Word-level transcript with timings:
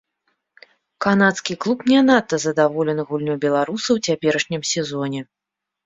Канадскі 1.05 1.57
клуб 1.67 1.85
не 1.93 2.01
надта 2.09 2.35
задаволены 2.47 3.07
гульнёй 3.13 3.37
беларуса 3.47 3.87
ў 3.93 3.97
цяперашнім 4.09 4.61
сезоне. 4.77 5.21